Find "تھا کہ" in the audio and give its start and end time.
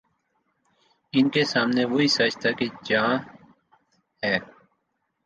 2.41-2.65